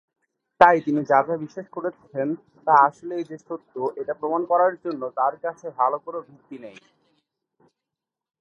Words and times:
তাই 0.61 0.77
তিনি 0.85 1.01
যা 1.03 1.19
যা 1.27 1.35
বিশ্বাস 1.43 1.67
করছেন 1.75 2.27
তা 2.67 2.73
আসলেই 2.87 3.23
যে 3.29 3.37
সত্য 3.39 3.73
এটা 4.01 4.13
প্রমাণ 4.19 4.41
করার 4.51 4.73
জন্য 4.83 5.01
তার 5.19 5.33
কাছে 5.43 5.67
ভাল 5.77 5.91
কোন 6.05 6.15
ভিত্তি 6.27 6.57
নেই। 6.63 6.77